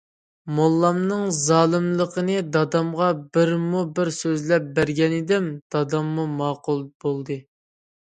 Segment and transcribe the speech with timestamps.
[0.59, 7.43] موللامنىڭ زالىملىقىنى دادامغا بىرمۇ بىر سۆزلەپ بەرگەنىدىم، داداممۇ ماقۇل بولدى.